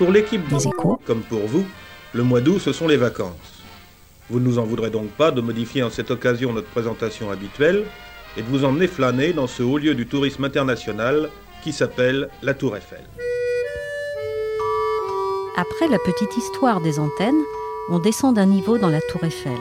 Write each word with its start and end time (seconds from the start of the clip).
Pour 0.00 0.12
l'équipe 0.12 0.48
des 0.48 0.66
échos, 0.66 0.98
comme 1.04 1.20
pour 1.20 1.46
vous, 1.46 1.66
le 2.14 2.22
mois 2.22 2.40
d'août, 2.40 2.58
ce 2.58 2.72
sont 2.72 2.88
les 2.88 2.96
vacances. 2.96 3.60
Vous 4.30 4.40
ne 4.40 4.46
nous 4.46 4.58
en 4.58 4.64
voudrez 4.64 4.88
donc 4.88 5.10
pas 5.10 5.30
de 5.30 5.42
modifier 5.42 5.82
en 5.82 5.90
cette 5.90 6.10
occasion 6.10 6.54
notre 6.54 6.68
présentation 6.68 7.30
habituelle 7.30 7.84
et 8.38 8.40
de 8.40 8.48
vous 8.48 8.64
emmener 8.64 8.86
flâner 8.86 9.34
dans 9.34 9.46
ce 9.46 9.62
haut 9.62 9.76
lieu 9.76 9.94
du 9.94 10.06
tourisme 10.06 10.44
international 10.44 11.28
qui 11.62 11.74
s'appelle 11.74 12.30
la 12.40 12.54
Tour 12.54 12.78
Eiffel. 12.78 13.04
Après 15.58 15.88
la 15.88 15.98
petite 15.98 16.34
histoire 16.34 16.80
des 16.80 16.98
antennes, 16.98 17.42
on 17.90 17.98
descend 17.98 18.36
d'un 18.36 18.46
niveau 18.46 18.78
dans 18.78 18.88
la 18.88 19.02
Tour 19.02 19.22
Eiffel. 19.24 19.60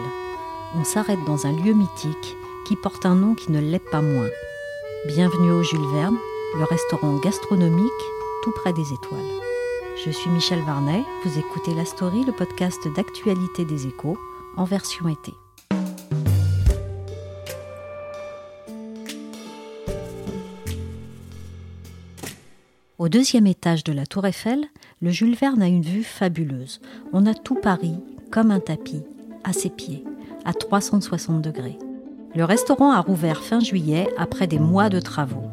On 0.74 0.86
s'arrête 0.86 1.20
dans 1.28 1.48
un 1.48 1.52
lieu 1.52 1.74
mythique 1.74 2.38
qui 2.66 2.78
porte 2.78 3.06
un 3.06 3.16
nom 3.16 3.36
qui 3.36 3.52
ne 3.52 3.60
l'est 3.60 3.90
pas 3.92 4.02
moins. 4.02 4.30
Bienvenue 5.06 5.52
au 5.52 5.64
Jules 5.64 5.92
Verne, 5.94 6.18
le 6.58 6.64
restaurant 6.64 7.18
gastronomique 7.18 7.92
tout 8.42 8.54
près 8.54 8.72
des 8.72 8.94
étoiles. 8.94 9.49
Je 10.06 10.12
suis 10.12 10.30
Michel 10.30 10.62
Varnet, 10.62 11.04
vous 11.26 11.38
écoutez 11.38 11.76
La 11.76 11.84
Story, 11.84 12.24
le 12.24 12.32
podcast 12.32 12.80
d'actualité 12.96 13.66
des 13.66 13.86
échos, 13.86 14.18
en 14.56 14.64
version 14.64 15.10
été. 15.10 15.34
Au 22.98 23.10
deuxième 23.10 23.46
étage 23.46 23.84
de 23.84 23.92
la 23.92 24.06
Tour 24.06 24.26
Eiffel, 24.26 24.68
le 25.02 25.10
Jules 25.10 25.36
Verne 25.36 25.62
a 25.62 25.68
une 25.68 25.82
vue 25.82 26.04
fabuleuse. 26.04 26.80
On 27.12 27.26
a 27.26 27.34
tout 27.34 27.56
Paris 27.56 27.98
comme 28.32 28.52
un 28.52 28.62
tapis, 28.62 29.04
à 29.44 29.52
ses 29.52 29.70
pieds, 29.70 30.06
à 30.46 30.54
360 30.54 31.42
degrés. 31.42 31.78
Le 32.36 32.46
restaurant 32.46 32.92
a 32.92 33.02
rouvert 33.02 33.44
fin 33.44 33.60
juillet 33.60 34.08
après 34.18 34.48
des 34.48 34.60
mois 34.60 34.88
de 34.88 35.02
travaux, 35.02 35.52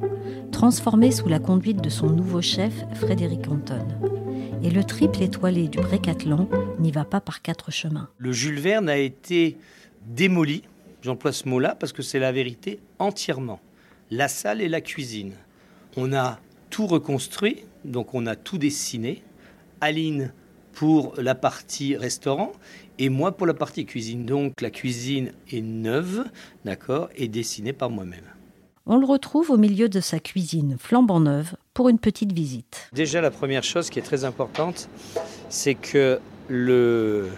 transformé 0.52 1.10
sous 1.10 1.28
la 1.28 1.40
conduite 1.40 1.82
de 1.82 1.90
son 1.90 2.10
nouveau 2.10 2.42
chef 2.42 2.84
Frédéric 2.94 3.48
Anton 3.48 3.84
et 4.66 4.70
le 4.70 4.82
triple 4.82 5.22
étoilé 5.22 5.68
du 5.68 5.78
Bricathlon 5.78 6.48
n'y 6.80 6.90
va 6.90 7.04
pas 7.04 7.20
par 7.20 7.40
quatre 7.40 7.70
chemins. 7.70 8.08
Le 8.18 8.32
Jules 8.32 8.58
Verne 8.58 8.88
a 8.88 8.96
été 8.96 9.56
démoli, 10.08 10.64
j'emploie 11.02 11.30
ce 11.30 11.48
mot-là 11.48 11.76
parce 11.76 11.92
que 11.92 12.02
c'est 12.02 12.18
la 12.18 12.32
vérité, 12.32 12.80
entièrement. 12.98 13.60
La 14.10 14.26
salle 14.26 14.60
et 14.60 14.68
la 14.68 14.80
cuisine. 14.80 15.34
On 15.96 16.12
a 16.12 16.40
tout 16.68 16.88
reconstruit, 16.88 17.62
donc 17.84 18.12
on 18.12 18.26
a 18.26 18.34
tout 18.34 18.58
dessiné. 18.58 19.22
Aline 19.80 20.32
pour 20.72 21.14
la 21.16 21.36
partie 21.36 21.96
restaurant 21.96 22.50
et 22.98 23.08
moi 23.08 23.36
pour 23.36 23.46
la 23.46 23.54
partie 23.54 23.86
cuisine. 23.86 24.26
Donc 24.26 24.60
la 24.60 24.70
cuisine 24.70 25.30
est 25.48 25.60
neuve, 25.60 26.24
d'accord, 26.64 27.08
et 27.14 27.28
dessinée 27.28 27.72
par 27.72 27.88
moi-même. 27.88 28.26
On 28.84 28.96
le 28.96 29.06
retrouve 29.06 29.50
au 29.50 29.58
milieu 29.58 29.88
de 29.88 30.00
sa 30.00 30.18
cuisine 30.18 30.76
flambant 30.76 31.20
neuve 31.20 31.54
une 31.84 31.98
petite 31.98 32.32
visite. 32.32 32.88
Déjà, 32.92 33.20
la 33.20 33.30
première 33.30 33.62
chose 33.62 33.90
qui 33.90 33.98
est 33.98 34.02
très 34.02 34.24
importante, 34.24 34.88
c'est 35.48 35.74
que 35.74 36.18
le, 36.48 37.28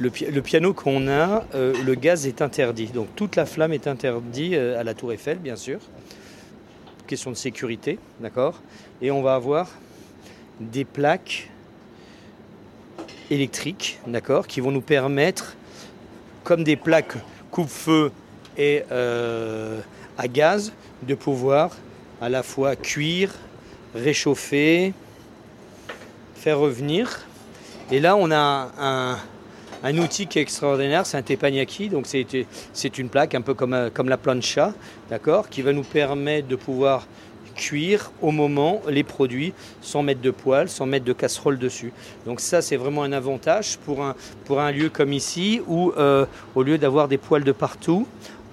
le, 0.00 0.40
piano 0.40 0.72
qu'on 0.72 1.08
a, 1.08 1.44
euh, 1.54 1.74
le 1.84 1.94
gaz 1.94 2.26
est 2.26 2.42
interdit. 2.42 2.86
Donc 2.86 3.08
toute 3.16 3.36
la 3.36 3.46
flamme 3.46 3.72
est 3.72 3.86
interdite 3.86 4.54
euh, 4.54 4.80
à 4.80 4.84
la 4.84 4.94
tour 4.94 5.12
Eiffel, 5.12 5.38
bien 5.38 5.56
sûr. 5.56 5.78
Question 7.06 7.30
de 7.30 7.36
sécurité, 7.36 7.98
d'accord? 8.20 8.60
Et 9.02 9.10
on 9.10 9.22
va 9.22 9.34
avoir 9.34 9.68
des 10.60 10.84
plaques 10.84 11.50
électriques, 13.30 13.98
d'accord, 14.06 14.46
qui 14.46 14.60
vont 14.60 14.70
nous 14.70 14.80
permettre, 14.80 15.56
comme 16.44 16.64
des 16.64 16.76
plaques 16.76 17.14
coupe-feu 17.50 18.12
et 18.56 18.82
euh, 18.90 19.80
à 20.18 20.28
gaz 20.28 20.72
de 21.02 21.14
pouvoir 21.14 21.76
à 22.20 22.28
la 22.28 22.42
fois 22.42 22.76
cuire, 22.76 23.30
réchauffer, 23.94 24.92
faire 26.34 26.58
revenir. 26.58 27.20
Et 27.90 28.00
là, 28.00 28.16
on 28.16 28.30
a 28.30 29.18
un, 29.82 29.98
outil 29.98 30.26
qui 30.26 30.38
est 30.38 30.42
extraordinaire, 30.42 31.06
c'est 31.06 31.16
un 31.16 31.22
teppanyaki, 31.22 31.90
c'est 32.72 32.98
une 32.98 33.08
plaque 33.08 33.34
un 33.34 33.40
peu 33.40 33.54
comme, 33.54 33.90
comme 33.92 34.08
la 34.08 34.18
plancha, 34.18 34.72
d'accord, 35.08 35.48
qui 35.48 35.62
va 35.62 35.72
nous 35.72 35.82
permettre 35.82 36.46
de 36.46 36.56
pouvoir 36.56 37.06
cuire 37.56 38.10
au 38.22 38.30
moment 38.30 38.80
les 38.88 39.02
produits 39.02 39.52
sans 39.82 40.02
mettre 40.02 40.20
de 40.20 40.30
poêle, 40.30 40.68
sans 40.68 40.86
mettre 40.86 41.04
de 41.04 41.12
casserole 41.12 41.58
dessus. 41.58 41.92
Donc 42.26 42.40
ça, 42.40 42.62
c'est 42.62 42.76
vraiment 42.76 43.02
un 43.02 43.12
avantage 43.12 43.78
pour 43.78 44.02
un, 44.02 44.72
lieu 44.72 44.88
comme 44.88 45.12
ici 45.12 45.60
où, 45.66 45.92
euh, 45.96 46.26
au 46.54 46.62
lieu 46.62 46.78
d'avoir 46.78 47.08
des 47.08 47.18
poêles 47.18 47.44
de 47.44 47.52
partout, 47.52 48.06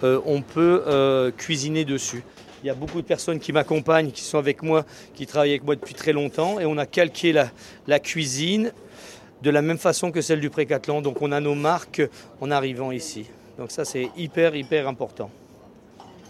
euh, 0.03 0.19
on 0.25 0.41
peut 0.41 0.83
euh, 0.87 1.31
cuisiner 1.31 1.85
dessus. 1.85 2.23
Il 2.63 2.67
y 2.67 2.69
a 2.69 2.73
beaucoup 2.73 3.01
de 3.01 3.07
personnes 3.07 3.39
qui 3.39 3.53
m'accompagnent, 3.53 4.11
qui 4.11 4.23
sont 4.23 4.37
avec 4.37 4.63
moi, 4.63 4.85
qui 5.13 5.27
travaillent 5.27 5.51
avec 5.51 5.63
moi 5.63 5.75
depuis 5.75 5.93
très 5.93 6.13
longtemps, 6.13 6.59
et 6.59 6.65
on 6.65 6.77
a 6.77 6.85
calqué 6.85 7.31
la, 7.33 7.99
cuisine 7.99 8.71
de 9.43 9.49
la 9.49 9.61
même 9.61 9.77
façon 9.77 10.11
que 10.11 10.21
celle 10.21 10.39
du 10.39 10.49
Précathlon. 10.49 11.01
Donc 11.01 11.21
on 11.21 11.31
a 11.31 11.39
nos 11.39 11.55
marques 11.55 12.01
en 12.41 12.49
arrivant 12.49 12.91
ici. 12.91 13.25
Donc 13.57 13.71
ça 13.71 13.85
c'est 13.85 14.09
hyper 14.17 14.55
hyper 14.55 14.87
important. 14.87 15.29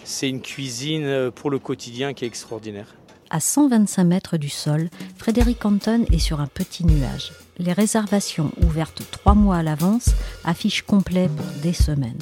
C'est 0.04 0.30
une 0.30 0.42
cuisine 0.42 1.06
euh, 1.06 1.32
pour 1.32 1.50
le 1.50 1.60
quotidien 1.60 2.14
qui 2.14 2.24
est 2.24 2.28
extraordinaire. 2.28 2.96
À 3.30 3.42
125 3.42 4.04
mètres 4.06 4.38
du 4.38 4.48
sol, 4.48 4.90
Frédéric 5.18 5.66
Anton 5.66 6.06
est 6.14 6.20
sur 6.20 6.40
un 6.40 6.48
petit 6.48 6.86
nuage. 6.86 7.34
Les 7.58 7.74
réservations 7.74 8.52
ouvertes 8.64 9.02
trois 9.12 9.34
mois 9.34 9.58
à 9.58 9.64
l'avance 9.64 10.12
affichent 10.46 10.84
complet 10.84 11.28
pour 11.28 11.62
des 11.62 11.74
semaines 11.74 12.20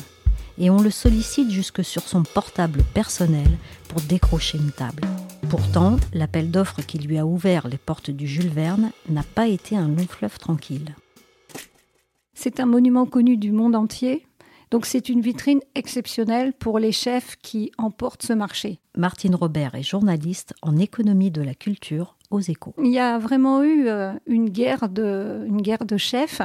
et 0.58 0.70
on 0.70 0.82
le 0.82 0.90
sollicite 0.90 1.52
jusque 1.52 1.84
sur 1.84 2.04
son 2.04 2.24
portable 2.24 2.84
personnel 2.94 3.48
pour 3.90 4.02
décrocher 4.02 4.58
une 4.58 4.72
table. 4.72 5.04
Pourtant, 5.50 5.98
l'appel 6.14 6.52
d'offres 6.52 6.82
qui 6.82 6.98
lui 6.98 7.18
a 7.18 7.26
ouvert 7.26 7.68
les 7.68 7.78
portes 7.78 8.12
du 8.12 8.28
Jules 8.28 8.50
Verne 8.50 8.92
n'a 9.10 9.24
pas 9.24 9.48
été 9.48 9.76
un 9.78 9.88
long 9.88 10.08
fleuve 10.08 10.38
tranquille. 10.40 10.96
C'est 12.34 12.60
un 12.60 12.66
monument 12.66 13.06
connu 13.06 13.38
du 13.38 13.52
monde 13.52 13.76
entier. 13.76 14.26
Donc 14.72 14.86
c'est 14.86 15.10
une 15.10 15.22
vitrine 15.22 15.60
exceptionnelle 15.76 16.54
pour 16.54 16.80
les 16.80 16.92
chefs 16.92 17.36
qui 17.42 17.72
emportent 17.78 18.24
ce 18.24 18.34
marché. 18.34 18.80
Martine 18.98 19.36
Robert 19.36 19.76
est 19.76 19.84
journaliste 19.84 20.54
en 20.62 20.78
économie 20.78 21.32
de 21.32 21.42
la 21.42 21.54
culture 21.54 22.18
aux 22.32 22.40
échos. 22.40 22.74
Il 22.80 22.92
y 22.92 23.00
a 23.00 23.18
vraiment 23.18 23.64
eu 23.64 23.88
euh, 23.88 24.14
une 24.26 24.50
guerre 24.50 24.90
de, 24.90 25.46
une 25.48 25.62
guerre 25.62 25.86
de 25.86 25.98
chefs. 25.98 26.42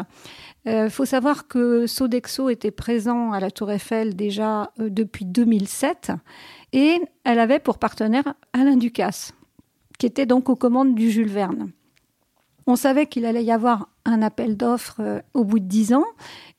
Il 0.67 0.73
euh, 0.73 0.91
faut 0.91 1.05
savoir 1.05 1.49
que 1.49 1.87
Sodexo 1.87 2.51
était 2.51 2.71
présent 2.71 3.33
à 3.33 3.41
la 3.41 3.51
Tour 3.51 3.71
Eiffel 3.71 4.15
déjà 4.15 4.73
euh, 4.79 4.91
depuis 4.91 5.25
2007 5.25 6.13
et 6.73 7.01
elle 7.25 7.39
avait 7.39 7.61
pour 7.61 7.79
partenaire 7.79 8.35
Alain 8.53 8.77
Ducasse, 8.77 9.33
qui 9.99 10.07
était 10.07 10.27
donc 10.27 10.49
aux 10.49 10.57
commandes 10.57 10.95
du 10.95 11.11
Jules 11.11 11.29
Verne. 11.29 11.71
On 12.71 12.77
savait 12.77 13.07
qu'il 13.07 13.25
allait 13.25 13.43
y 13.43 13.51
avoir 13.51 13.89
un 14.05 14.23
appel 14.23 14.57
d'offres 14.57 15.23
au 15.35 15.45
bout 15.45 15.59
de 15.59 15.65
dix 15.65 15.93
ans 15.93 16.05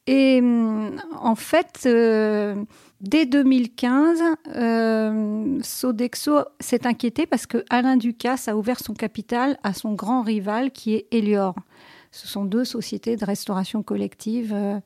et 0.08 0.40
hum, 0.42 1.00
en 1.20 1.36
fait, 1.36 1.84
euh, 1.86 2.56
dès 3.02 3.26
2015, 3.26 4.22
euh, 4.56 5.60
Sodexo 5.62 6.40
s'est 6.60 6.88
inquiété 6.88 7.26
parce 7.26 7.46
que 7.46 7.64
Alain 7.70 7.98
Ducasse 7.98 8.48
a 8.48 8.58
ouvert 8.58 8.80
son 8.80 8.94
capital 8.94 9.58
à 9.64 9.74
son 9.74 9.94
grand 9.94 10.22
rival 10.24 10.72
qui 10.72 10.96
est 10.96 11.08
Elior. 11.12 11.56
Ce 12.12 12.28
sont 12.28 12.44
deux 12.44 12.66
sociétés 12.66 13.16
de 13.16 13.24
restauration 13.24 13.84
collective, 13.84 14.54
euh, 14.54 14.80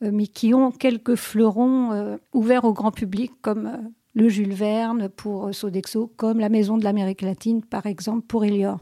mais 0.00 0.26
qui 0.26 0.52
ont 0.52 0.72
quelques 0.72 1.14
fleurons 1.14 2.18
ouverts 2.32 2.64
au 2.64 2.72
grand 2.72 2.90
public, 2.90 3.30
comme 3.40 3.90
le 4.14 4.28
Jules 4.28 4.52
Verne 4.52 5.08
pour 5.08 5.54
Sodexo, 5.54 6.12
comme 6.16 6.40
la 6.40 6.48
Maison 6.48 6.76
de 6.76 6.82
l'Amérique 6.82 7.22
latine, 7.22 7.62
par 7.62 7.86
exemple, 7.86 8.26
pour 8.26 8.44
Elior. 8.44 8.80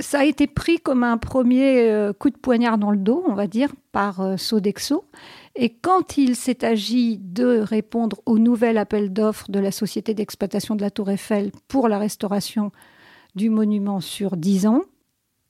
Ça 0.00 0.20
a 0.20 0.24
été 0.24 0.46
pris 0.46 0.78
comme 0.78 1.04
un 1.04 1.18
premier 1.18 1.90
euh, 1.90 2.12
coup 2.12 2.30
de 2.30 2.36
poignard 2.36 2.78
dans 2.78 2.90
le 2.90 2.96
dos, 2.96 3.22
on 3.26 3.34
va 3.34 3.46
dire, 3.46 3.70
par 3.92 4.20
euh, 4.20 4.36
Sodexo. 4.36 5.04
Et 5.54 5.70
quand 5.70 6.16
il 6.16 6.36
s'est 6.36 6.64
agi 6.64 7.18
de 7.18 7.60
répondre 7.60 8.20
au 8.26 8.38
nouvel 8.38 8.78
appel 8.78 9.12
d'offres 9.12 9.50
de 9.50 9.58
la 9.58 9.72
société 9.72 10.14
d'exploitation 10.14 10.76
de 10.76 10.82
la 10.82 10.90
Tour 10.90 11.10
Eiffel 11.10 11.52
pour 11.68 11.88
la 11.88 11.98
restauration 11.98 12.72
du 13.34 13.50
monument 13.50 14.00
sur 14.00 14.36
10 14.36 14.66
ans, 14.66 14.82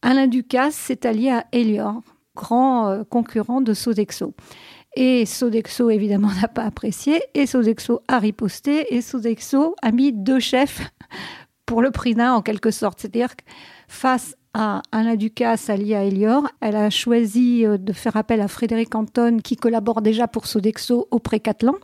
Alain 0.03 0.27
Ducasse 0.27 0.75
s'est 0.75 1.07
allié 1.07 1.31
à 1.31 1.47
Elior, 1.53 2.01
grand 2.35 2.89
euh, 2.89 3.05
concurrent 3.05 3.61
de 3.61 3.75
Sodexo. 3.75 4.35
Et 4.97 5.27
Sodexo, 5.27 5.91
évidemment, 5.91 6.31
n'a 6.41 6.49
pas 6.49 6.65
apprécié, 6.65 7.23
et 7.35 7.47
Sodexo 7.47 8.03
a 8.09 8.19
riposté, 8.19 8.95
et 8.95 9.03
Sodexo 9.03 9.75
a 9.83 9.93
mis 9.93 10.13
deux 10.13 10.41
chefs 10.41 10.91
pour 11.67 11.83
le 11.83 11.91
prix 11.91 12.15
d'un, 12.15 12.33
en 12.33 12.43
quelque 12.43 12.71
sorte. 12.71 13.01
C'est-à-dire 13.01 13.37
que 13.37 13.45
face 13.87 14.35
à 14.55 14.83
Alain 14.93 15.17
Ducasse 15.17 15.71
allié 15.71 15.95
à 15.95 16.05
Elior. 16.05 16.49
Elle 16.61 16.77
a 16.77 16.91
choisi 16.91 17.65
euh, 17.65 17.79
de 17.79 17.93
faire 17.93 18.17
appel 18.17 18.41
à 18.41 18.49
Frédéric 18.49 18.95
Anton 18.95 19.39
qui 19.43 19.57
collabore 19.57 20.03
déjà 20.03 20.29
pour 20.29 20.47
Sodexo 20.47 21.09
auprès 21.11 21.41
Catlan. 21.41 21.75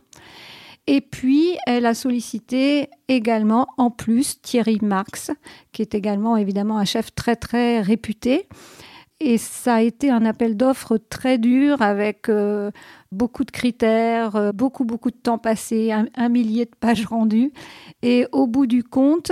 Et 0.87 1.01
puis, 1.01 1.57
elle 1.65 1.85
a 1.85 1.93
sollicité 1.93 2.89
également, 3.09 3.67
en 3.77 3.91
plus, 3.91 4.41
Thierry 4.41 4.79
Marx, 4.81 5.31
qui 5.73 5.81
est 5.81 5.93
également 5.93 6.37
évidemment 6.37 6.77
un 6.77 6.85
chef 6.85 7.13
très 7.13 7.35
très 7.35 7.81
réputé. 7.81 8.47
Et 9.19 9.39
ça 9.39 9.75
a 9.75 9.81
été 9.81 10.11
un 10.11 10.25
appel 10.25 10.55
d'offres 10.55 10.97
très 10.97 11.39
dur 11.39 11.81
avec 11.81 12.29
euh, 12.29 12.69
beaucoup 13.11 13.45
de 13.45 13.51
critères, 13.51 14.35
euh, 14.35 14.51
beaucoup, 14.51 14.85
beaucoup 14.85 15.09
de 15.09 15.15
temps 15.15 15.39
passé, 15.39 15.91
un, 15.91 16.29
millier 16.29 16.65
de 16.65 16.75
pages 16.79 17.05
rendues. 17.07 17.51
Et 18.03 18.27
au 18.31 18.45
bout 18.45 18.67
du 18.67 18.83
compte, 18.83 19.31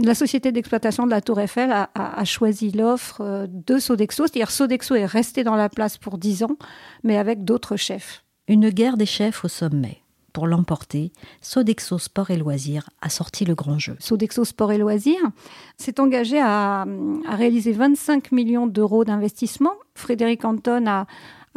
la 0.00 0.14
société 0.14 0.52
d'exploitation 0.52 1.04
de 1.04 1.10
la 1.10 1.20
Tour 1.20 1.40
Eiffel 1.40 1.72
a, 1.72 2.24
choisi 2.24 2.70
l'offre 2.70 3.22
euh, 3.22 3.46
de 3.48 3.78
Sodexo. 3.78 4.28
C'est-à-dire 4.28 4.52
Sodexo 4.52 4.94
est 4.94 5.04
resté 5.04 5.42
dans 5.42 5.56
la 5.56 5.68
place 5.68 5.98
pour 5.98 6.16
10 6.16 6.44
ans, 6.44 6.56
mais 7.02 7.18
avec 7.18 7.42
d'autres 7.42 7.76
chefs. 7.76 8.24
Une 8.46 8.70
guerre 8.70 8.96
des 8.96 9.06
chefs 9.06 9.44
au 9.44 9.48
sommet. 9.48 10.03
Pour 10.34 10.48
l'emporter, 10.48 11.12
Sodexo 11.42 11.96
Sport 11.96 12.32
et 12.32 12.36
Loisirs 12.36 12.90
a 13.00 13.08
sorti 13.08 13.44
le 13.44 13.54
grand 13.54 13.78
jeu. 13.78 13.94
Sodexo 14.00 14.44
Sport 14.44 14.72
et 14.72 14.78
Loisirs 14.78 15.30
s'est 15.76 16.00
engagé 16.00 16.40
à, 16.40 16.84
réaliser 17.30 17.70
25 17.70 18.32
millions 18.32 18.66
d'euros 18.66 19.04
d'investissement. 19.04 19.74
Frédéric 19.94 20.44
Anton 20.44 20.86
a, 20.88 21.06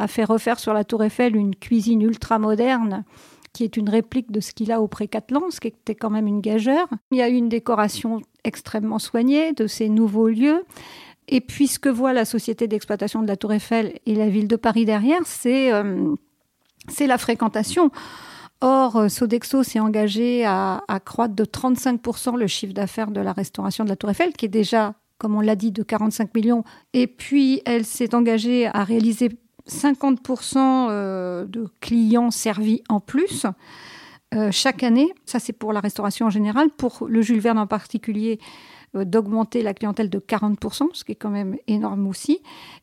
fait 0.06 0.22
refaire 0.22 0.60
sur 0.60 0.74
la 0.74 0.84
Tour 0.84 1.02
Eiffel 1.02 1.34
une 1.34 1.56
cuisine 1.56 2.02
ultra 2.02 2.38
moderne 2.38 3.02
qui 3.52 3.64
est 3.64 3.76
une 3.76 3.88
réplique 3.88 4.30
de 4.30 4.38
ce 4.38 4.52
qu'il 4.52 4.70
a 4.70 4.80
au 4.80 4.86
Précathlon, 4.86 5.50
ce 5.50 5.58
qui 5.58 5.66
était 5.66 5.96
quand 5.96 6.10
même 6.10 6.28
une 6.28 6.40
gageure. 6.40 6.86
Il 7.10 7.18
y 7.18 7.22
a 7.22 7.28
eu 7.28 7.34
une 7.34 7.48
décoration 7.48 8.22
extrêmement 8.44 9.00
soignée 9.00 9.54
de 9.54 9.66
ces 9.66 9.88
nouveaux 9.88 10.28
lieux. 10.28 10.64
Et 11.26 11.40
puis 11.40 11.66
ce 11.66 11.80
que 11.80 11.88
voit 11.88 12.12
la 12.12 12.24
société 12.24 12.68
d'exploitation 12.68 13.22
de 13.22 13.26
la 13.26 13.36
Tour 13.36 13.54
Eiffel 13.54 13.98
et 14.06 14.14
la 14.14 14.28
ville 14.28 14.46
de 14.46 14.54
Paris 14.54 14.84
derrière, 14.84 15.22
c'est 15.24 15.72
euh, 15.72 16.14
la 17.00 17.18
fréquentation. 17.18 17.90
Or, 18.60 18.96
euh, 18.96 19.08
Sodexo 19.08 19.62
s'est 19.62 19.78
engagé 19.78 20.44
à, 20.44 20.82
à 20.88 20.98
croître 20.98 21.34
de 21.34 21.44
35% 21.44 22.36
le 22.36 22.46
chiffre 22.48 22.74
d'affaires 22.74 23.10
de 23.10 23.20
la 23.20 23.32
restauration 23.32 23.84
de 23.84 23.88
la 23.88 23.96
Tour 23.96 24.10
Eiffel, 24.10 24.32
qui 24.32 24.46
est 24.46 24.48
déjà, 24.48 24.94
comme 25.18 25.36
on 25.36 25.40
l'a 25.40 25.54
dit, 25.54 25.70
de 25.70 25.82
45 25.84 26.34
millions. 26.34 26.64
Et 26.92 27.06
puis, 27.06 27.62
elle 27.66 27.84
s'est 27.84 28.16
engagée 28.16 28.66
à 28.66 28.82
réaliser 28.82 29.30
50% 29.68 30.56
euh, 30.90 31.44
de 31.44 31.68
clients 31.80 32.32
servis 32.32 32.82
en 32.88 32.98
plus 32.98 33.46
euh, 34.34 34.50
chaque 34.50 34.82
année. 34.82 35.12
Ça, 35.24 35.38
c'est 35.38 35.52
pour 35.52 35.72
la 35.72 35.80
restauration 35.80 36.26
en 36.26 36.30
général. 36.30 36.68
Pour 36.70 37.06
le 37.08 37.22
Jules 37.22 37.40
Verne 37.40 37.58
en 37.58 37.68
particulier, 37.68 38.40
d'augmenter 38.94 39.62
la 39.62 39.74
clientèle 39.74 40.08
de 40.08 40.18
40%, 40.18 40.88
ce 40.94 41.04
qui 41.04 41.12
est 41.12 41.16
quand 41.16 41.30
même 41.30 41.56
énorme 41.66 42.06
aussi, 42.06 42.40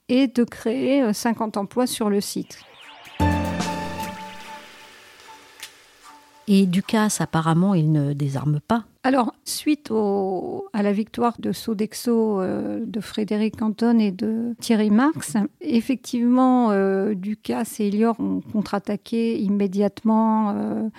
et 0.08 0.28
de 0.28 0.44
créer 0.44 1.12
50 1.12 1.58
emplois 1.58 1.88
sur 1.88 2.12
le 2.12 2.22
site. 2.22 2.60
Et 6.48 6.68
Ducasse, 6.68 7.22
apparemment, 7.22 7.74
il 7.74 7.92
ne 7.92 8.14
désarme 8.14 8.60
pas. 8.60 8.86
Alors, 9.04 9.34
suite 9.46 9.92
à 10.74 10.84
la 10.84 10.92
victoire 10.92 11.36
de 11.40 11.52
Sodexo 11.52 12.40
euh, 12.40 12.84
de 12.86 13.00
Frédéric 13.02 13.62
Anton 13.62 14.00
et 14.00 14.12
de 14.12 14.56
Thierry 14.60 14.92
Marx, 14.92 15.36
effectivement, 15.62 16.72
euh, 16.72 17.16
Ducasse 17.16 17.80
et 17.80 17.88
Elior 17.88 18.20
ont 18.20 18.42
contre-attaqué 18.52 19.40
immédiatement, 19.40 20.52
euh, 20.56 20.90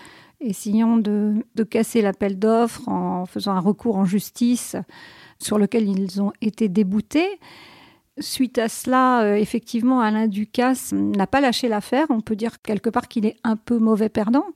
essayant 0.41 0.97
de, 0.97 1.35
de 1.55 1.63
casser 1.65 2.03
l'appel 2.03 2.39
d'offres 2.39 2.89
en 2.89 3.27
faisant 3.27 3.53
un 3.53 3.61
recours 3.61 3.97
en 3.97 4.05
justice 4.05 4.77
sur 5.39 5.59
lequel 5.59 5.89
ils 5.89 6.21
ont 6.21 6.33
été 6.41 6.69
déboutés. 6.69 7.39
Suite 8.19 8.59
à 8.59 8.69
cela, 8.69 9.39
effectivement, 9.39 10.01
Alain 10.01 10.27
Ducasse 10.27 10.93
n'a 10.93 11.27
pas 11.27 11.43
lâché 11.43 11.69
l'affaire. 11.69 12.07
On 12.09 12.23
peut 12.23 12.37
dire 12.37 12.63
quelque 12.63 12.89
part 12.89 13.09
qu'il 13.09 13.27
est 13.27 13.37
un 13.45 13.57
peu 13.57 13.79
mauvais 13.79 14.09
perdant. 14.09 14.47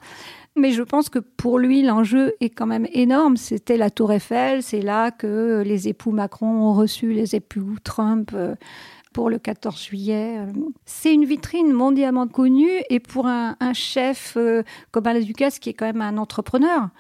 Mais 0.61 0.73
je 0.73 0.83
pense 0.83 1.09
que 1.09 1.19
pour 1.19 1.59
lui, 1.59 1.83
l'enjeu 1.83 2.35
est 2.41 2.51
quand 2.51 2.67
même 2.67 2.87
énorme. 2.93 3.39
C'était 3.39 3.79
la 3.79 3.89
Tour 3.89 4.13
Eiffel, 4.13 4.63
c'est 4.63 4.83
là 4.83 5.11
que 5.11 5.63
les 5.65 5.89
époux 5.89 6.11
Macron 6.11 6.47
ont 6.47 6.75
reçu 6.75 7.13
les 7.13 7.35
époux 7.35 7.77
Trump 7.83 8.33
euh, 8.35 8.55
pour 9.15 9.31
le 9.31 9.39
14 9.39 9.83
juillet. 9.83 10.37
C'est 10.85 11.15
une 11.15 11.25
vitrine 11.25 11.73
mondialement 11.73 12.29
connue 12.29 12.83
et 12.91 13.01
pour 13.01 13.27
un, 13.27 13.57
chef 13.73 14.35
euh, 14.37 14.63
comme 14.91 15.07
Alain 15.07 15.21
Ducasse, 15.21 15.59
qui 15.59 15.71
est 15.71 15.75
quand 15.75 15.87
même 15.87 16.03
un 16.03 16.19
entrepreneur, 16.19 16.91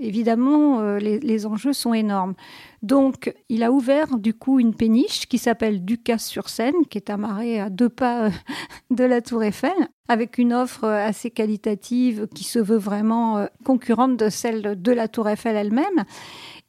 évidemment, 0.00 0.80
euh, 0.80 0.98
les, 0.98 1.46
enjeux 1.46 1.72
sont 1.72 1.94
énormes. 1.94 2.34
Donc, 2.82 3.34
il 3.48 3.62
a 3.62 3.70
ouvert 3.70 4.16
du 4.18 4.34
coup 4.34 4.58
une 4.58 4.74
péniche 4.74 5.26
qui 5.26 5.38
s'appelle 5.38 5.84
Ducasse-sur-Seine, 5.84 6.86
qui 6.88 6.98
est 6.98 7.10
amarrée 7.10 7.60
à 7.60 7.70
deux 7.70 7.88
pas 7.88 8.24
euh, 8.24 8.30
de 8.90 9.04
la 9.04 9.20
Tour 9.20 9.44
Eiffel, 9.44 9.72
avec 10.08 10.38
une 10.38 10.52
offre 10.52 10.84
euh, 10.84 11.06
assez 11.06 11.30
qualitative 11.30 12.26
qui 12.34 12.44
se 12.44 12.58
veut 12.58 12.78
vraiment 12.78 13.46
concurrente 13.64 14.16
de 14.16 14.28
celle 14.28 14.80
de 14.80 14.92
la 14.92 15.08
Tour 15.08 15.28
Eiffel 15.28 15.56
elle-même. 15.56 16.04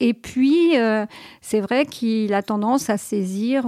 Et 0.03 0.15
puis, 0.15 0.74
c'est 1.41 1.60
vrai 1.60 1.86
qu'il 1.86 2.34
a 2.34 2.41
tendance 2.41 2.89
à 2.89 2.98
saisir 2.98 3.67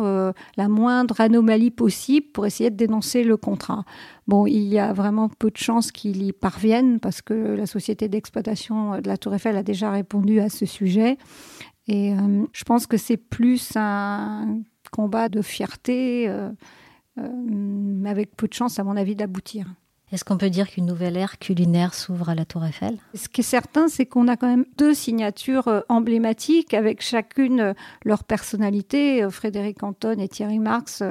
la 0.57 0.67
moindre 0.67 1.21
anomalie 1.21 1.69
possible 1.69 2.27
pour 2.33 2.47
essayer 2.47 2.71
de 2.71 2.75
dénoncer 2.75 3.23
le 3.23 3.37
contrat. 3.37 3.85
Bon, 4.27 4.47
il 4.47 4.63
y 4.63 4.79
a 4.79 4.93
vraiment 4.93 5.29
peu 5.29 5.51
de 5.51 5.57
chances 5.57 5.91
qu'il 5.91 6.23
y 6.23 6.31
parvienne 6.31 6.99
parce 6.99 7.21
que 7.21 7.33
la 7.33 7.67
société 7.67 8.07
d'exploitation 8.07 8.99
de 8.99 9.07
la 9.07 9.17
Tour 9.17 9.35
Eiffel 9.35 9.55
a 9.57 9.63
déjà 9.63 9.91
répondu 9.91 10.39
à 10.39 10.49
ce 10.49 10.65
sujet. 10.65 11.17
Et 11.87 12.13
euh, 12.13 12.45
je 12.53 12.63
pense 12.63 12.87
que 12.87 12.97
c'est 12.97 13.17
plus 13.17 13.73
un 13.75 14.61
combat 14.91 15.29
de 15.29 15.41
fierté, 15.41 16.29
euh, 16.29 16.49
euh, 17.19 18.05
avec 18.05 18.35
peu 18.35 18.47
de 18.47 18.53
chances, 18.53 18.79
à 18.79 18.83
mon 18.83 18.95
avis, 18.95 19.15
d'aboutir. 19.15 19.67
Est-ce 20.13 20.23
qu'on 20.23 20.37
peut 20.37 20.51
dire 20.51 20.69
qu'une 20.69 20.85
nouvelle 20.85 21.17
ère 21.17 21.39
culinaire 21.39 21.95
s'ouvre 21.95 22.29
à 22.29 22.35
la 22.35 22.45
Tour 22.45 22.63
Eiffel? 22.63 22.99
Ce 23.15 23.27
qui 23.27 23.41
est 23.41 23.43
certain, 23.43 23.87
c'est 23.87 24.05
qu'on 24.05 24.27
a 24.27 24.37
quand 24.37 24.47
même 24.47 24.65
deux 24.77 24.93
signatures 24.93 25.67
euh, 25.67 25.81
emblématiques 25.89 26.75
avec 26.75 27.01
chacune 27.01 27.59
euh, 27.59 27.73
leur 28.05 28.23
personnalité. 28.23 29.23
Euh, 29.23 29.31
Frédéric 29.31 29.81
Anton 29.81 30.19
et 30.19 30.27
Thierry 30.27 30.59
Marx, 30.59 31.01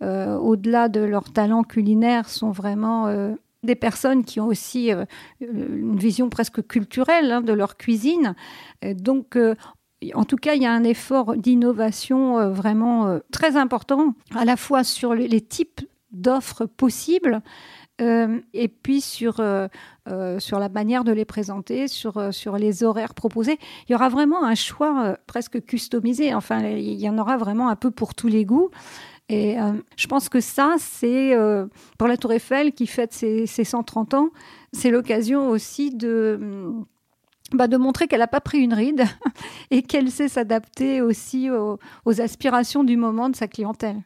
au-delà 0.00 0.88
de 0.88 1.00
leur 1.00 1.32
talent 1.32 1.64
culinaire, 1.64 2.28
sont 2.28 2.52
vraiment 2.52 3.34
des 3.64 3.74
personnes 3.74 4.24
qui 4.24 4.38
ont 4.38 4.46
aussi 4.46 4.90
une 5.40 5.96
vision 5.96 6.28
presque 6.28 6.64
culturelle 6.66 7.32
hein, 7.32 7.40
de 7.40 7.52
leur 7.52 7.76
cuisine. 7.76 8.34
donc, 8.82 9.36
en 10.14 10.24
tout 10.24 10.36
cas, 10.36 10.54
il 10.54 10.62
y 10.62 10.66
a 10.66 10.72
un 10.72 10.84
effort 10.84 11.36
d'innovation 11.36 12.50
vraiment 12.50 13.18
très 13.32 13.56
important, 13.56 14.14
à 14.34 14.44
la 14.44 14.56
fois 14.56 14.84
sur 14.84 15.14
les 15.14 15.40
types 15.40 15.80
d'offres 16.12 16.66
possibles, 16.66 17.42
et 17.98 18.68
puis 18.68 19.00
sur, 19.00 19.36
sur 20.38 20.58
la 20.58 20.68
manière 20.68 21.04
de 21.04 21.12
les 21.12 21.24
présenter, 21.24 21.88
sur, 21.88 22.34
sur 22.34 22.58
les 22.58 22.82
horaires 22.82 23.14
proposés. 23.14 23.58
Il 23.88 23.92
y 23.92 23.94
aura 23.94 24.08
vraiment 24.08 24.44
un 24.44 24.54
choix 24.54 25.16
presque 25.26 25.64
customisé. 25.64 26.34
Enfin, 26.34 26.60
il 26.66 27.00
y 27.00 27.08
en 27.08 27.18
aura 27.18 27.36
vraiment 27.36 27.68
un 27.68 27.76
peu 27.76 27.90
pour 27.90 28.14
tous 28.14 28.28
les 28.28 28.44
goûts. 28.44 28.70
Et 29.28 29.56
je 29.96 30.06
pense 30.06 30.28
que 30.28 30.40
ça, 30.40 30.74
c'est 30.78 31.36
pour 31.98 32.08
la 32.08 32.16
Tour 32.16 32.32
Eiffel 32.32 32.72
qui 32.72 32.86
fête 32.86 33.12
ses, 33.12 33.46
ses 33.46 33.64
130 33.64 34.14
ans, 34.14 34.30
c'est 34.72 34.90
l'occasion 34.90 35.48
aussi 35.50 35.94
de 35.94 36.84
bah, 37.52 37.68
de 37.68 37.76
montrer 37.76 38.08
qu'elle 38.08 38.20
n'a 38.20 38.26
pas 38.26 38.40
pris 38.40 38.58
une 38.58 38.74
ride 38.74 39.04
et 39.70 39.82
qu'elle 39.82 40.10
sait 40.10 40.28
s'adapter 40.28 41.00
aussi 41.00 41.50
aux, 41.50 41.78
aspirations 42.20 42.84
du 42.84 42.96
moment 42.96 43.28
de 43.28 43.36
sa 43.36 43.46
clientèle. 43.46 44.02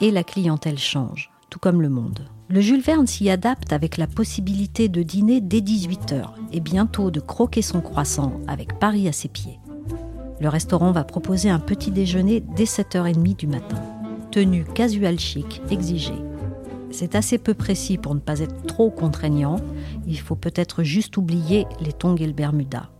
Et 0.00 0.10
la 0.10 0.22
clientèle 0.22 0.78
change, 0.78 1.30
tout 1.50 1.58
comme 1.58 1.82
le 1.82 1.88
monde. 1.88 2.20
Le 2.48 2.60
Jules 2.60 2.80
Verne 2.80 3.06
s'y 3.06 3.28
adapte 3.30 3.72
avec 3.72 3.96
la 3.96 4.06
possibilité 4.06 4.88
de 4.88 5.02
dîner 5.02 5.40
dès 5.40 5.60
18h 5.60 6.30
et 6.52 6.60
bientôt 6.60 7.10
de 7.10 7.20
croquer 7.20 7.62
son 7.62 7.80
croissant 7.80 8.40
avec 8.46 8.78
Paris 8.78 9.08
à 9.08 9.12
ses 9.12 9.28
pieds. 9.28 9.58
Le 10.40 10.48
restaurant 10.48 10.92
va 10.92 11.04
proposer 11.04 11.50
un 11.50 11.58
petit 11.58 11.90
déjeuner 11.90 12.44
dès 12.56 12.64
7h30 12.64 13.36
du 13.36 13.46
matin. 13.46 13.82
Tenue 14.30 14.64
casual 14.64 15.18
chic 15.18 15.60
exigée 15.70 16.22
c'est 16.90 17.14
assez 17.14 17.38
peu 17.38 17.54
précis 17.54 17.98
pour 17.98 18.14
ne 18.14 18.20
pas 18.20 18.40
être 18.40 18.66
trop 18.66 18.90
contraignant. 18.90 19.56
Il 20.06 20.18
faut 20.18 20.36
peut-être 20.36 20.82
juste 20.82 21.16
oublier 21.16 21.66
les 21.80 21.92
tongs 21.92 22.16
et 22.16 22.26
le 22.26 22.32
Bermuda, 22.32 22.90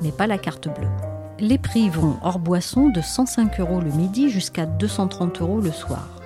mais 0.00 0.12
pas 0.12 0.26
la 0.26 0.38
carte 0.38 0.68
bleue. 0.68 0.88
Les 1.38 1.58
prix 1.58 1.88
vont 1.88 2.16
hors 2.22 2.38
boisson 2.38 2.88
de 2.88 3.00
105 3.00 3.58
euros 3.60 3.80
le 3.80 3.90
midi 3.90 4.30
jusqu'à 4.30 4.66
230 4.66 5.40
euros 5.40 5.60
le 5.60 5.72
soir. 5.72 6.21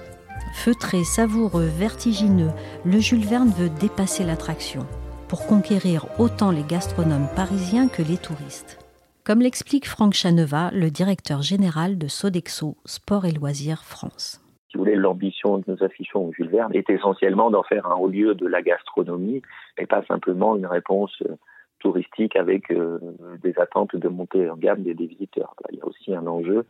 Feutré, 0.64 1.04
savoureux, 1.04 1.66
vertigineux, 1.66 2.50
le 2.84 2.98
Jules 2.98 3.24
Verne 3.24 3.50
veut 3.50 3.68
dépasser 3.68 4.24
l'attraction 4.24 4.80
pour 5.28 5.46
conquérir 5.46 6.06
autant 6.18 6.50
les 6.50 6.64
gastronomes 6.64 7.28
parisiens 7.36 7.88
que 7.88 8.02
les 8.02 8.16
touristes. 8.16 8.78
Comme 9.22 9.40
l'explique 9.40 9.86
Franck 9.86 10.14
Chaneva, 10.14 10.70
le 10.72 10.90
directeur 10.90 11.42
général 11.42 11.98
de 11.98 12.08
Sodexo 12.08 12.76
Sport 12.84 13.26
et 13.26 13.32
Loisirs 13.32 13.84
France 13.84 14.40
vous 14.76 14.84
voulez, 14.84 14.96
l'ambition 14.96 15.62
que 15.62 15.70
nous 15.70 15.82
affichons 15.82 16.26
au 16.26 16.32
Jules 16.32 16.50
Verne 16.50 16.74
est 16.74 16.90
essentiellement 16.90 17.50
d'en 17.50 17.62
faire 17.62 17.86
un 17.86 17.94
haut 17.94 18.08
lieu 18.08 18.34
de 18.34 18.46
la 18.46 18.60
gastronomie 18.60 19.40
et 19.78 19.86
pas 19.86 20.04
simplement 20.04 20.54
une 20.56 20.66
réponse 20.66 21.12
euh, 21.22 21.36
touristique 21.78 22.36
avec 22.36 22.70
euh, 22.70 22.98
des 23.42 23.58
attentes 23.58 23.96
de 23.96 24.08
montée 24.08 24.50
en 24.50 24.56
gamme 24.56 24.82
des, 24.82 24.92
visiteurs. 24.92 25.54
Il 25.70 25.78
y 25.78 25.80
a 25.80 25.86
aussi 25.86 26.14
un 26.14 26.26
enjeu 26.26 26.66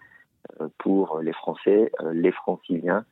euh, 0.61 0.69
pour 0.78 1.19
les 1.21 1.33
Français, 1.33 1.90
les 2.12 2.33
franciliens, 2.33 3.05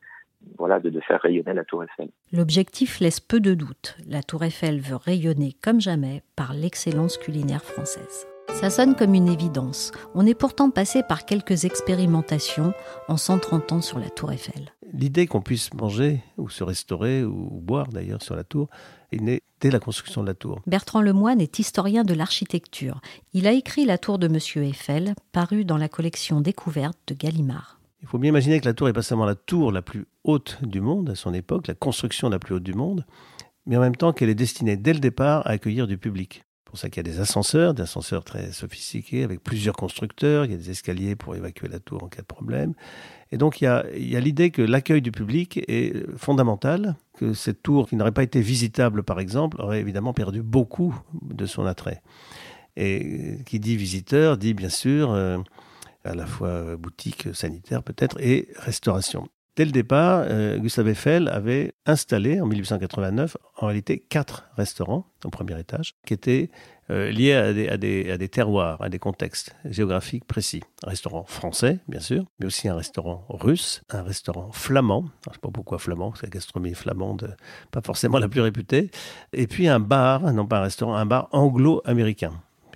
voilà, 0.59 0.81
de, 0.81 0.91
de, 0.91 1.01
faire 1.01 1.21
rayonner 1.21 1.55
la 1.55 1.65
Tour 1.65 1.85
Eiffel. 1.85 2.09
L'objectif 2.33 3.01
laisse 3.01 3.21
peu 3.21 3.41
de 3.41 3.55
doute. 3.55 3.97
La 4.07 4.23
Tour 4.23 4.45
Eiffel 4.45 4.81
veut 4.81 4.97
rayonner 4.97 5.55
comme 5.63 5.81
jamais 5.81 6.23
par 6.37 6.55
l'excellence 6.55 7.19
culinaire 7.19 7.65
française. 7.65 8.27
Ça 8.53 8.71
sonne 8.71 8.95
comme 8.95 9.15
une 9.15 9.29
évidence. 9.29 9.91
On 10.15 10.27
est 10.27 10.39
pourtant 10.39 10.71
passé 10.71 11.03
par 11.03 11.25
quelques 11.25 11.65
expérimentations 11.65 12.73
en 13.09 13.17
130 13.17 13.73
ans 13.73 13.81
sur 13.81 13.99
la 13.99 14.11
Tour 14.11 14.33
Eiffel. 14.33 14.71
L'idée 14.93 15.27
qu'on 15.27 15.43
puisse 15.43 15.75
manger 15.75 16.21
ou 16.37 16.49
se 16.49 16.63
restaurer 16.63 17.25
ou 17.25 17.49
boire 17.51 17.89
d'ailleurs 17.89 18.23
sur 18.23 18.37
la 18.37 18.45
tour 18.45 18.69
est 19.11 19.21
née 19.21 19.43
dès 19.61 19.71
la 19.71 19.81
construction 19.81 20.23
de 20.23 20.29
la 20.29 20.35
tour. 20.35 20.61
Bertrand 20.69 21.03
Lemoine 21.03 21.41
est 21.41 21.59
historien 21.59 22.05
de 22.05 22.15
l'architecture. 22.15 23.01
Il 23.33 23.49
a 23.49 23.53
écrit 23.53 23.87
La 23.87 23.99
tour 23.99 24.21
de 24.21 24.29
Monsieur 24.29 24.63
Eiffel, 24.63 25.15
paru 25.33 25.65
dans 25.65 25.79
la 25.79 25.89
collection 25.89 26.41
Découverte 26.41 26.99
de 27.09 27.15
Gallimard. 27.15 27.81
Il 28.05 28.09
faut 28.09 28.19
bien 28.19 28.29
imaginer 28.29 28.61
que 28.61 28.67
la 28.67 28.75
tour 28.75 28.89
est 28.89 28.93
pas 28.93 29.03
seulement 29.03 29.25
la 29.25 29.35
tour 29.35 29.73
la 29.73 29.83
plus 29.83 30.07
haute 30.23 30.59
du 30.63 30.81
monde 30.81 31.11
à 31.11 31.15
son 31.15 31.35
époque, 31.35 31.67
la 31.67 31.75
construction 31.75 32.29
la 32.29 32.39
plus 32.39 32.55
haute 32.55 32.63
du 32.63 32.75
monde, 32.75 33.05
mais 33.67 33.77
en 33.77 33.81
même 33.81 33.97
temps 33.97 34.13
qu'elle 34.13 34.29
est 34.29 34.35
destinée 34.35 34.77
dès 34.77 34.93
le 34.93 35.01
départ 35.01 35.47
à 35.47 35.51
accueillir 35.51 35.87
du 35.87 35.99
public 35.99 36.45
pour 36.75 36.81
ça 36.81 36.91
qu'il 36.91 37.07
y 37.07 37.09
a 37.09 37.13
des 37.13 37.21
ascenseurs, 37.21 37.73
des 37.73 37.85
ascenseurs 37.85 38.25
très 38.25 38.51
sophistiqués 38.51 39.23
avec 39.23 39.41
plusieurs 39.41 39.77
constructeurs, 39.77 40.45
il 40.45 40.51
y 40.51 40.55
a 40.55 40.57
des 40.57 40.71
escaliers 40.71 41.15
pour 41.15 41.37
évacuer 41.37 41.69
la 41.69 41.79
tour 41.79 42.03
en 42.03 42.09
cas 42.09 42.23
de 42.23 42.27
problème. 42.27 42.75
Et 43.31 43.37
donc 43.37 43.61
il 43.61 43.65
y 43.65 43.67
a, 43.69 43.87
il 43.97 44.09
y 44.09 44.17
a 44.17 44.21
l'idée 44.21 44.51
que 44.51 44.61
l'accueil 44.61 45.01
du 45.01 45.13
public 45.13 45.63
est 45.69 45.95
fondamental, 46.17 46.97
que 47.17 47.33
cette 47.33 47.63
tour 47.63 47.89
qui 47.89 47.95
n'aurait 47.95 48.11
pas 48.11 48.25
été 48.25 48.41
visitable 48.41 49.05
par 49.05 49.21
exemple 49.21 49.61
aurait 49.61 49.79
évidemment 49.79 50.13
perdu 50.13 50.43
beaucoup 50.43 50.93
de 51.23 51.47
son 51.47 51.65
attrait. 51.65 52.03
Et 52.77 53.39
qui 53.47 53.61
dit 53.61 53.77
visiteur 53.77 54.37
dit 54.37 54.53
bien 54.53 54.69
sûr 54.69 55.13
euh, 55.13 55.39
à 56.05 56.15
la 56.15 56.27
fois 56.27 56.77
boutique 56.77 57.29
sanitaire 57.35 57.83
peut-être 57.83 58.21
et 58.21 58.49
restauration. 58.57 59.29
Dès 59.57 59.65
le 59.65 59.71
départ, 59.71 60.25
euh, 60.27 60.59
Gustave 60.59 60.89
Eiffel 60.89 61.29
avait 61.29 61.75
installé 61.87 62.41
en 62.41 62.47
1889 62.47 63.37
en 63.59 63.67
réalité 63.67 64.01
quatre 64.01 64.49
restaurants 64.57 65.07
au 65.25 65.31
premier 65.31 65.59
étage 65.61 65.95
qui 66.05 66.13
étaient 66.13 66.51
euh, 66.91 67.13
liés 67.13 67.35
à 67.35 67.53
des, 67.53 67.69
à, 67.69 67.77
des, 67.77 68.11
à 68.11 68.19
des, 68.19 68.29
terroirs, 68.29 68.83
à 68.83 68.89
des 68.89 68.99
contextes 68.99 69.55
géographiques 69.65 70.25
précis. 70.25 70.63
Un 70.85 70.91
restaurant 70.91 71.25
français, 71.25 71.79
bien 71.87 72.01
sûr, 72.01 72.25
mais 72.41 72.47
aussi 72.47 72.67
un 72.67 72.75
restaurant 72.75 73.25
russe, 73.29 73.83
un 73.91 74.03
restaurant 74.03 74.51
flamand. 74.51 75.05
je 75.27 75.31
ne 75.31 75.35
sais 75.35 75.41
pas 75.41 75.51
pourquoi 75.53 75.79
flamand, 75.79 76.13
c'est 76.17 76.27
la 76.27 76.31
gastronomie 76.31 76.75
flamande, 76.75 77.37
pas 77.71 77.81
forcément 77.81 78.19
la 78.19 78.29
plus 78.29 78.41
réputée. 78.41 78.91
Et 79.33 79.47
puis 79.47 79.69
un 79.69 79.79
bar, 79.79 80.33
non 80.33 80.47
pas 80.47 80.59
un 80.59 80.63
restaurant, 80.63 80.97
un 80.97 81.07
bar 81.07 81.29
anglo-américain. 81.31 82.33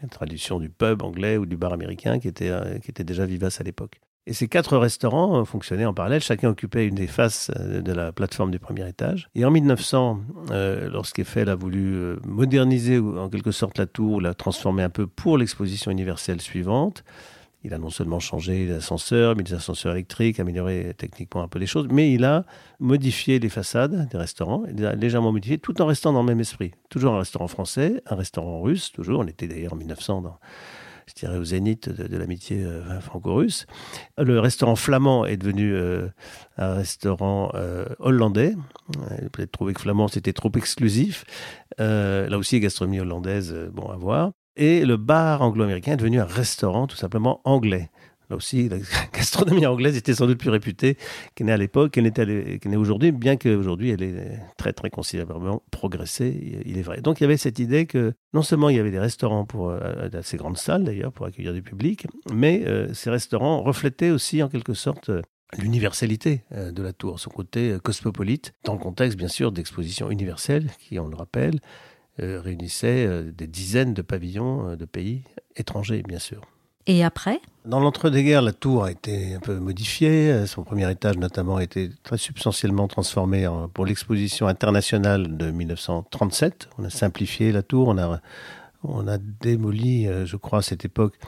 Tradition 0.06 0.60
du 0.60 0.68
pub 0.68 1.02
anglais 1.02 1.36
ou 1.36 1.46
du 1.46 1.56
bar 1.56 1.72
américain 1.72 2.18
qui 2.18 2.28
était, 2.28 2.50
euh, 2.50 2.78
qui 2.78 2.90
était 2.90 3.04
déjà 3.04 3.26
vivace 3.26 3.60
à 3.60 3.64
l'époque. 3.64 4.00
Et 4.28 4.34
ces 4.34 4.46
quatre 4.46 4.76
restaurants 4.76 5.40
euh, 5.40 5.44
fonctionnaient 5.44 5.86
en 5.86 5.94
parallèle, 5.94 6.20
chacun 6.20 6.50
occupait 6.50 6.86
une 6.86 6.96
des 6.96 7.06
faces 7.06 7.50
euh, 7.58 7.80
de 7.80 7.92
la 7.92 8.12
plateforme 8.12 8.50
du 8.50 8.58
premier 8.58 8.86
étage. 8.86 9.30
Et 9.34 9.46
en 9.46 9.50
1900, 9.50 10.20
euh, 10.50 10.90
lorsqu'Eiffel 10.90 11.48
a 11.48 11.54
voulu 11.54 12.16
moderniser 12.26 12.98
en 12.98 13.30
quelque 13.30 13.52
sorte 13.52 13.78
la 13.78 13.86
tour, 13.86 14.20
la 14.20 14.34
transformer 14.34 14.82
un 14.82 14.90
peu 14.90 15.06
pour 15.06 15.38
l'exposition 15.38 15.90
universelle 15.90 16.42
suivante, 16.42 17.04
il 17.64 17.74
a 17.74 17.78
non 17.78 17.90
seulement 17.90 18.20
changé 18.20 18.66
l'ascenseur, 18.66 19.36
mis 19.36 19.42
des 19.42 19.54
ascenseurs 19.54 19.92
électriques, 19.92 20.38
amélioré 20.40 20.94
techniquement 20.96 21.42
un 21.42 21.48
peu 21.48 21.58
les 21.58 21.66
choses, 21.66 21.88
mais 21.90 22.12
il 22.12 22.24
a 22.24 22.44
modifié 22.78 23.38
les 23.38 23.48
façades 23.48 24.08
des 24.08 24.16
restaurants, 24.16 24.64
il 24.72 24.84
a 24.86 24.94
légèrement 24.94 25.32
modifié, 25.32 25.58
tout 25.58 25.80
en 25.82 25.86
restant 25.86 26.12
dans 26.12 26.20
le 26.20 26.26
même 26.26 26.40
esprit. 26.40 26.72
Toujours 26.88 27.14
un 27.14 27.18
restaurant 27.18 27.48
français, 27.48 28.02
un 28.06 28.16
restaurant 28.16 28.60
russe, 28.60 28.92
toujours, 28.92 29.20
on 29.20 29.26
était 29.26 29.48
d'ailleurs 29.48 29.72
en 29.72 29.76
1900 29.76 30.22
dans 30.22 30.38
je 31.08 31.14
dirais, 31.14 31.38
au 31.38 31.44
zénith 31.44 31.88
de, 31.88 32.16
l'amitié 32.16 32.62
euh, 32.62 33.00
franco-russe. 33.00 33.66
Le 34.18 34.38
restaurant 34.40 34.76
flamand 34.76 35.24
est 35.24 35.36
devenu 35.36 35.74
euh, 35.74 36.08
un 36.56 36.74
restaurant 36.74 37.50
euh, 37.54 37.86
hollandais. 37.98 38.54
Peut-être 39.32 39.52
trouvé 39.52 39.72
que 39.72 39.80
flamand, 39.80 40.08
c'était 40.08 40.32
trop 40.32 40.52
exclusif. 40.56 41.24
là 41.78 42.36
aussi, 42.36 42.60
gastronomie 42.60 43.00
hollandaise, 43.00 43.54
bon, 43.72 43.88
à 43.90 43.96
voir. 43.96 44.32
Et 44.58 44.84
le 44.84 44.96
bar 44.96 45.40
anglo-américain 45.42 45.92
est 45.92 45.96
devenu 45.96 46.20
un 46.20 46.24
restaurant 46.24 46.88
tout 46.88 46.96
simplement 46.96 47.40
anglais. 47.44 47.90
Là 48.28 48.36
aussi, 48.36 48.68
la 48.68 48.78
gastronomie 49.14 49.64
anglaise 49.66 49.96
était 49.96 50.14
sans 50.14 50.26
doute 50.26 50.38
plus 50.38 50.50
réputée 50.50 50.98
qu'elle 51.36 51.46
n'est 51.46 51.52
à 51.52 51.56
l'époque, 51.56 51.92
qu'elle 51.92 52.12
n'est 52.12 52.76
aujourd'hui, 52.76 53.12
bien 53.12 53.36
qu'aujourd'hui 53.36 53.90
elle 53.90 54.02
est 54.02 54.38
très 54.56 54.72
très 54.72 54.90
considérablement 54.90 55.62
progressée, 55.70 56.60
il 56.66 56.76
est 56.76 56.82
vrai. 56.82 57.00
Donc 57.00 57.20
il 57.20 57.22
y 57.22 57.26
avait 57.26 57.36
cette 57.36 57.60
idée 57.60 57.86
que 57.86 58.14
non 58.34 58.42
seulement 58.42 58.68
il 58.68 58.76
y 58.76 58.80
avait 58.80 58.90
des 58.90 58.98
restaurants 58.98 59.44
pour 59.44 59.70
euh, 59.70 60.08
ces 60.22 60.36
grandes 60.36 60.58
salles 60.58 60.82
d'ailleurs 60.82 61.12
pour 61.12 61.24
accueillir 61.24 61.54
du 61.54 61.62
public, 61.62 62.08
mais 62.32 62.64
euh, 62.66 62.92
ces 62.94 63.10
restaurants 63.10 63.62
reflétaient 63.62 64.10
aussi 64.10 64.42
en 64.42 64.48
quelque 64.48 64.74
sorte 64.74 65.08
euh, 65.08 65.22
l'universalité 65.56 66.42
de 66.50 66.82
la 66.82 66.92
tour, 66.92 67.18
son 67.18 67.30
côté 67.30 67.78
cosmopolite, 67.82 68.52
dans 68.64 68.74
le 68.74 68.78
contexte 68.78 69.16
bien 69.16 69.28
sûr 69.28 69.50
d'expositions 69.50 70.10
universelles 70.10 70.66
qui, 70.78 70.98
on 70.98 71.08
le 71.08 71.16
rappelle, 71.16 71.60
réunissaient 72.18 73.24
des 73.32 73.46
dizaines 73.46 73.94
de 73.94 74.02
pavillons 74.02 74.76
de 74.76 74.84
pays 74.84 75.22
étrangers 75.56 76.02
bien 76.02 76.18
sûr. 76.18 76.42
Et 76.90 77.04
après? 77.04 77.40
Dans 77.66 77.80
l'entre-deux-guerres, 77.80 78.40
la 78.40 78.54
tour 78.54 78.84
a 78.84 78.90
été 78.90 79.34
un 79.34 79.40
peu 79.40 79.58
modifiée. 79.58 80.46
Son 80.46 80.62
premier 80.62 80.90
étage, 80.90 81.18
notamment, 81.18 81.56
a 81.56 81.62
été 81.62 81.90
très 82.02 82.16
substantiellement 82.16 82.88
transformé 82.88 83.46
pour 83.74 83.84
l'exposition 83.84 84.46
internationale 84.46 85.36
de 85.36 85.50
1937. 85.50 86.70
On 86.78 86.84
a 86.84 86.90
simplifié 86.90 87.52
la 87.52 87.62
tour, 87.62 87.88
on 87.88 87.98
a, 87.98 88.22
on 88.84 89.06
a 89.06 89.18
démoli, 89.18 90.06
euh, 90.06 90.24
je 90.24 90.36
crois, 90.36 90.60
à 90.60 90.62
cette 90.62 90.86
époque, 90.86 91.18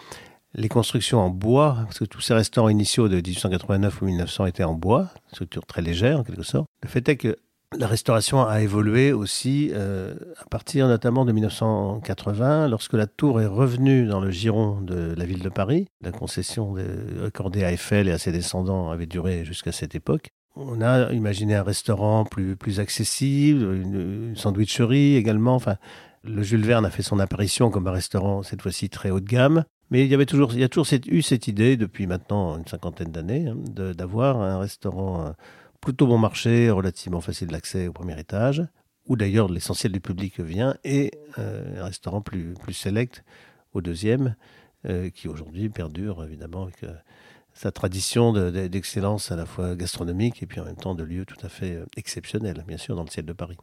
les 0.54 0.68
constructions 0.68 1.20
en 1.20 1.28
bois, 1.28 1.76
parce 1.84 1.98
que 1.98 2.06
tous 2.06 2.22
ces 2.22 2.32
restaurants 2.32 2.70
initiaux 2.70 3.08
de 3.08 3.16
1889 3.16 4.00
ou 4.00 4.06
1900 4.06 4.46
étaient 4.46 4.64
en 4.64 4.74
bois, 4.74 5.08
structure 5.30 5.66
très 5.66 5.82
légère 5.82 6.20
en 6.20 6.24
quelque 6.24 6.42
sorte. 6.42 6.66
Le 6.82 6.88
fait 6.88 7.06
est 7.08 7.16
que 7.16 7.36
la 7.78 7.86
restauration 7.86 8.44
a 8.44 8.62
évolué 8.62 9.12
aussi 9.12 9.70
euh, 9.72 10.14
à 10.38 10.44
partir 10.46 10.88
notamment 10.88 11.24
de 11.24 11.32
1980, 11.32 12.68
lorsque 12.68 12.94
la 12.94 13.06
tour 13.06 13.40
est 13.40 13.46
revenue 13.46 14.06
dans 14.06 14.20
le 14.20 14.30
giron 14.30 14.80
de 14.80 15.14
la 15.16 15.24
ville 15.24 15.42
de 15.42 15.48
Paris. 15.48 15.86
La 16.00 16.10
concession 16.10 16.74
accordée 17.24 17.64
à 17.64 17.72
Eiffel 17.72 18.08
et 18.08 18.12
à 18.12 18.18
ses 18.18 18.32
descendants 18.32 18.90
avait 18.90 19.06
duré 19.06 19.44
jusqu'à 19.44 19.72
cette 19.72 19.94
époque. 19.94 20.30
On 20.56 20.80
a 20.80 21.12
imaginé 21.12 21.54
un 21.54 21.62
restaurant 21.62 22.24
plus, 22.24 22.56
plus 22.56 22.80
accessible, 22.80 23.62
une, 23.72 24.34
sandwicherie 24.34 25.14
également. 25.14 25.54
Enfin, 25.54 25.76
le 26.24 26.42
Jules 26.42 26.64
Verne 26.64 26.84
a 26.84 26.90
fait 26.90 27.02
son 27.02 27.20
apparition 27.20 27.70
comme 27.70 27.86
un 27.86 27.92
restaurant 27.92 28.42
cette 28.42 28.62
fois-ci 28.62 28.90
très 28.90 29.10
haut 29.10 29.20
de 29.20 29.28
gamme. 29.28 29.64
Mais 29.90 30.04
il 30.04 30.10
y 30.10 30.14
avait 30.14 30.26
toujours, 30.26 30.52
il 30.52 30.60
y 30.60 30.64
a 30.64 30.68
toujours 30.68 30.86
cette, 30.86 31.06
eu 31.06 31.22
cette 31.22 31.48
idée 31.48 31.76
depuis 31.76 32.06
maintenant 32.06 32.56
une 32.58 32.66
cinquantaine 32.66 33.10
d'années 33.10 33.48
hein, 33.48 33.56
d'avoir 33.94 34.40
un 34.40 34.58
restaurant 34.58 35.26
euh, 35.26 35.30
plutôt 35.80 36.06
bon 36.06 36.18
marché, 36.18 36.70
relativement 36.70 37.20
facile 37.20 37.48
d'accès 37.48 37.88
au 37.88 37.92
premier 37.92 38.18
étage, 38.18 38.64
où 39.06 39.16
d'ailleurs 39.16 39.48
l'essentiel 39.48 39.92
du 39.92 40.00
public 40.00 40.40
vient, 40.40 40.76
et 40.84 41.12
euh, 41.38 41.80
un 41.80 41.84
restaurant 41.84 42.20
plus, 42.20 42.54
plus 42.54 42.88
au 43.72 43.80
deuxième, 43.80 44.36
euh, 44.86 45.10
qui 45.10 45.28
aujourd'hui 45.28 45.68
perdure 45.68 46.24
évidemment 46.24 46.64
avec 46.64 46.84
sa 47.52 47.72
tradition 47.72 48.32
d'excellence 48.32 49.32
à 49.32 49.36
la 49.36 49.44
fois 49.44 49.74
gastronomique 49.74 50.42
et 50.42 50.46
puis 50.46 50.60
en 50.60 50.64
même 50.64 50.76
temps 50.76 50.94
de 50.94 51.02
lieu 51.02 51.24
tout 51.24 51.44
à 51.44 51.48
fait 51.48 51.78
exceptionnel, 51.96 52.64
bien 52.66 52.78
sûr, 52.78 52.96
dans 52.96 53.04
le 53.04 53.10
ciel 53.10 53.26
de 53.26 53.32
Paris. 53.32 53.56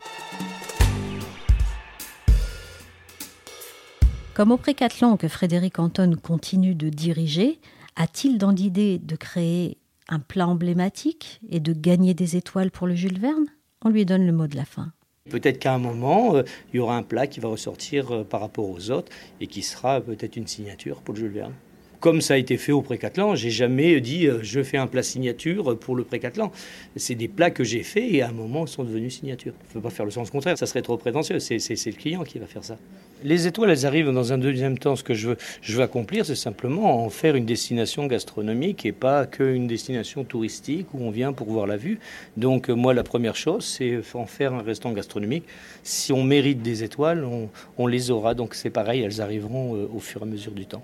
Comme 4.37 4.51
au 4.51 4.57
Précathlon 4.57 5.17
que 5.17 5.27
Frédéric 5.27 5.79
Anton 5.79 6.15
continue 6.21 6.75
de 6.75 6.89
diriger, 6.89 7.59
a-t-il 7.95 8.37
dans 8.37 8.51
l'idée 8.51 8.99
de 8.99 9.15
créer 9.15 9.79
un 10.09 10.19
plat 10.19 10.47
emblématique 10.47 11.41
et 11.49 11.59
de 11.59 11.73
gagner 11.73 12.13
des 12.13 12.35
étoiles 12.35 12.71
pour 12.71 12.87
le 12.87 12.95
Jules 12.95 13.19
Verne 13.19 13.45
On 13.83 13.89
lui 13.89 14.05
donne 14.05 14.25
le 14.25 14.31
mot 14.31 14.47
de 14.47 14.55
la 14.55 14.65
fin. 14.65 14.91
Peut-être 15.29 15.59
qu'à 15.59 15.73
un 15.73 15.79
moment, 15.79 16.35
euh, 16.35 16.43
il 16.73 16.77
y 16.77 16.79
aura 16.79 16.95
un 16.95 17.03
plat 17.03 17.27
qui 17.27 17.39
va 17.39 17.49
ressortir 17.49 18.11
euh, 18.11 18.23
par 18.23 18.39
rapport 18.39 18.69
aux 18.69 18.91
autres 18.91 19.11
et 19.41 19.47
qui 19.47 19.61
sera 19.61 19.99
peut-être 19.99 20.37
une 20.37 20.47
signature 20.47 21.01
pour 21.01 21.13
le 21.13 21.19
Jules 21.19 21.31
Verne 21.31 21.53
comme 21.99 22.21
ça 22.21 22.35
a 22.35 22.37
été 22.37 22.57
fait 22.57 22.71
au 22.71 22.81
Précathlon. 22.81 23.35
J'ai 23.35 23.49
jamais 23.49 23.99
dit 24.01 24.27
euh, 24.27 24.39
je 24.41 24.61
fais 24.61 24.77
un 24.77 24.87
plat 24.87 25.03
signature 25.03 25.77
pour 25.77 25.95
le 25.95 26.03
Précathlon. 26.03 26.51
C'est 26.95 27.15
des 27.15 27.27
plats 27.27 27.51
que 27.51 27.63
j'ai 27.63 27.83
faits 27.83 28.05
et 28.09 28.21
à 28.21 28.29
un 28.29 28.33
moment 28.33 28.65
sont 28.65 28.83
devenus 28.83 29.19
signature. 29.19 29.53
Il 29.63 29.67
ne 29.67 29.73
faut 29.73 29.81
pas 29.81 29.89
faire 29.89 30.05
le 30.05 30.11
sens 30.11 30.29
contraire, 30.29 30.57
ça 30.57 30.65
serait 30.65 30.81
trop 30.81 30.97
prétentieux. 30.97 31.39
C'est 31.39 31.57
le 31.57 31.91
client 31.97 32.23
qui 32.23 32.39
va 32.39 32.45
faire 32.45 32.63
ça. 32.63 32.77
Les 33.23 33.47
étoiles, 33.47 33.71
elles 33.71 33.85
arrivent 33.87 34.11
dans 34.11 34.31
un 34.31 34.37
deuxième 34.37 34.77
temps. 34.77 34.95
Ce 34.95 35.03
que 35.03 35.15
je 35.15 35.29
veux, 35.29 35.37
je 35.61 35.75
veux 35.75 35.81
accomplir, 35.81 36.25
c'est 36.25 36.35
simplement 36.35 37.03
en 37.03 37.09
faire 37.09 37.35
une 37.35 37.45
destination 37.45 38.05
gastronomique 38.05 38.85
et 38.85 38.91
pas 38.91 39.25
qu'une 39.25 39.65
destination 39.65 40.23
touristique 40.23 40.93
où 40.93 41.03
on 41.03 41.09
vient 41.09 41.33
pour 41.33 41.47
voir 41.47 41.65
la 41.65 41.77
vue. 41.77 41.99
Donc 42.35 42.69
moi, 42.69 42.93
la 42.93 43.03
première 43.03 43.35
chose, 43.35 43.65
c'est 43.65 43.99
en 44.13 44.27
faire 44.27 44.53
un 44.53 44.61
restaurant 44.61 44.93
gastronomique. 44.93 45.45
Si 45.83 46.13
on 46.13 46.23
mérite 46.23 46.61
des 46.61 46.83
étoiles, 46.83 47.23
on, 47.23 47.49
on 47.77 47.87
les 47.87 48.11
aura. 48.11 48.35
Donc 48.35 48.53
c'est 48.53 48.69
pareil, 48.69 49.01
elles 49.01 49.19
arriveront 49.19 49.75
euh, 49.75 49.89
au 49.93 49.99
fur 49.99 50.21
et 50.21 50.23
à 50.23 50.27
mesure 50.27 50.51
du 50.51 50.67
temps. 50.67 50.83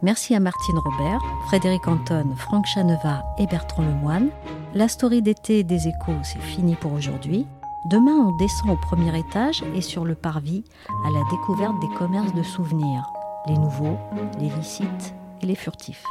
Merci 0.00 0.34
à 0.34 0.40
Martine 0.40 0.78
Robert, 0.78 1.20
Frédéric 1.48 1.88
Anton, 1.88 2.34
Franck 2.36 2.66
Chaneva 2.66 3.24
et 3.36 3.46
Bertrand 3.46 3.82
Lemoine. 3.82 4.30
La 4.72 4.86
story 4.86 5.22
d'été 5.22 5.64
des 5.64 5.88
échos, 5.88 6.14
c'est 6.22 6.40
fini 6.40 6.76
pour 6.76 6.92
aujourd'hui. 6.92 7.46
Demain, 7.90 8.12
on 8.12 8.36
descend 8.36 8.70
au 8.70 8.76
premier 8.76 9.18
étage 9.18 9.64
et 9.74 9.80
sur 9.80 10.04
le 10.04 10.14
parvis 10.14 10.62
à 11.04 11.10
la 11.10 11.20
découverte 11.30 11.78
des 11.80 11.98
commerces 11.98 12.34
de 12.34 12.42
souvenirs, 12.42 13.10
les 13.48 13.58
nouveaux, 13.58 13.98
les 14.38 14.50
licites 14.50 15.14
les 15.42 15.54
furtifs. 15.54 16.04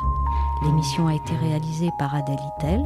L'émission 0.64 1.08
a 1.08 1.14
été 1.14 1.36
réalisée 1.36 1.90
par 2.00 2.16
Adèle 2.16 2.40
Itel. 2.58 2.82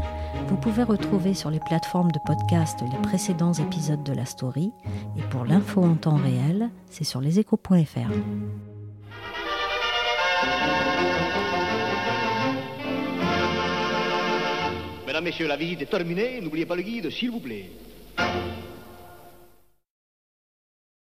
Vous 0.48 0.58
pouvez 0.58 0.84
retrouver 0.84 1.34
sur 1.34 1.50
les 1.50 1.60
plateformes 1.60 2.12
de 2.12 2.20
podcast 2.26 2.80
les 2.82 2.98
précédents 3.02 3.54
épisodes 3.54 4.04
de 4.04 4.14
la 4.14 4.26
story. 4.26 4.72
Et 5.18 5.22
pour 5.24 5.46
l'info 5.46 5.84
en 5.84 5.96
temps 5.96 6.18
réel, 6.18 6.70
c'est 6.90 7.04
sur 7.04 7.22
leséchos.fr. 7.22 8.12
Mesdames, 15.08 15.24
Messieurs, 15.24 15.48
la 15.48 15.58
visite 15.58 15.82
est 15.82 15.86
terminée. 15.86 16.40
N'oubliez 16.42 16.66
pas 16.66 16.76
le 16.76 16.84
guide, 16.84 17.10
s'il 17.10 17.32
vous 17.32 17.40
plaît. 17.40 17.70